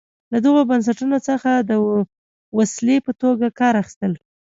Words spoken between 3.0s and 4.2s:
په توګه کار اخیست.